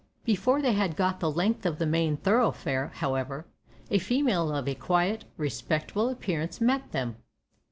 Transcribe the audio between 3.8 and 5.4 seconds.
a female of a quiet,